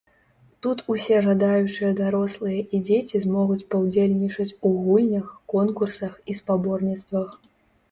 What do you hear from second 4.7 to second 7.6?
у гульнях, конкурсах і спаборніцтвах.